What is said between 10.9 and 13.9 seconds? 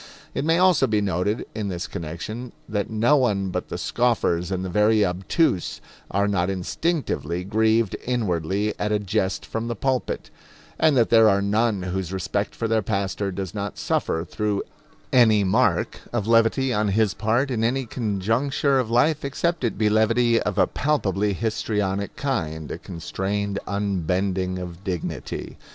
that there are none whose respect for their pastor does not